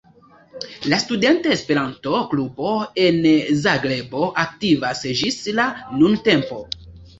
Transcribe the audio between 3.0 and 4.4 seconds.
en Zagrebo